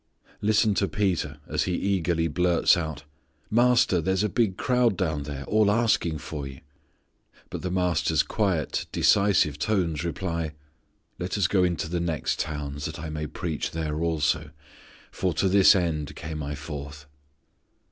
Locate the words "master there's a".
3.51-4.29